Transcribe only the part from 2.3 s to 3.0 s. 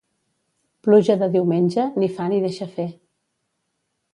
ni deixa fer.